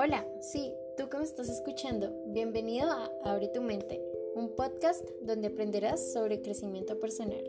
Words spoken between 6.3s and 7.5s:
crecimiento personal.